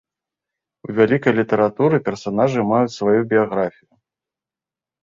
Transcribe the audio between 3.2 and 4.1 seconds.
біяграфію.